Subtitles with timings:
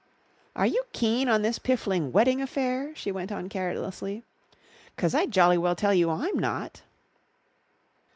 [0.55, 4.23] "Are you keen on this piffling wedding affair?" she went on carelessly,
[4.97, 6.81] "'cause I jolly well tell you I'm not."